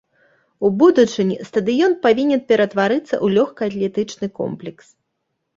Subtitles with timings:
[0.67, 4.85] У будучыні стадыён павінен ператварыцца ў лёгкаатлетычны комплекс.